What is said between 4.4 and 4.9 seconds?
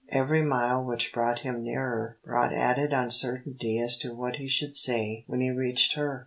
should